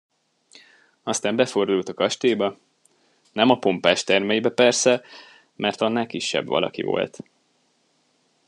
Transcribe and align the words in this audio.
Aztán 1.03 1.35
befordult 1.35 1.89
a 1.89 1.93
kastélyba, 1.93 2.57
nem 3.33 3.49
a 3.49 3.57
pompás 3.57 4.03
termeibe 4.03 4.49
persze, 4.49 5.01
mert 5.55 5.81
annál 5.81 6.07
kisebb 6.07 6.45
valaki 6.47 6.81
volt. 6.81 7.19